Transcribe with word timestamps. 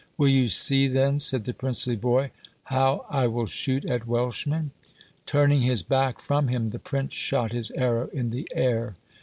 "Will 0.17 0.29
you 0.29 0.47
see, 0.47 0.87
then," 0.87 1.19
said 1.19 1.43
the 1.45 1.53
princely 1.53 1.95
boy, 1.95 2.31
"how 2.63 3.05
I 3.07 3.27
will 3.27 3.45
shoot 3.45 3.85
at 3.85 4.07
Welshmen?" 4.07 4.71
Turning 5.27 5.61
his 5.61 5.83
back 5.83 6.19
from 6.19 6.47
him, 6.47 6.69
the 6.69 6.79
prince 6.79 7.13
shot 7.13 7.51
his 7.51 7.69
arrow 7.69 8.07
in 8.11 8.31
the 8.31 8.49
air. 8.55 8.95